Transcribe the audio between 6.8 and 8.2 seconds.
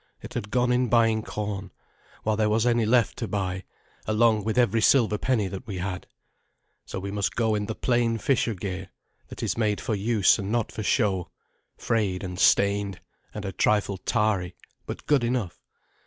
So we must go in the plain